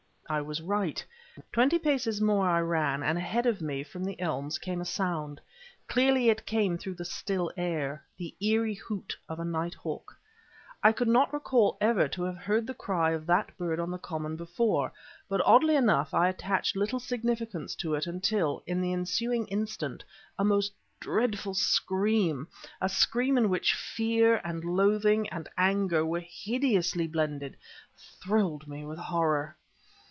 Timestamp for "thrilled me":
28.23-28.85